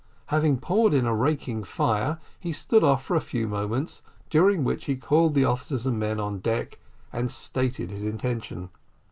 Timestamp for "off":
2.83-3.03